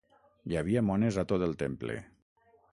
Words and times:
Hi 0.51 0.57
havia 0.61 0.83
mones 0.87 1.21
a 1.23 1.27
tot 1.33 1.47
el 1.51 1.55
temple. 1.63 2.01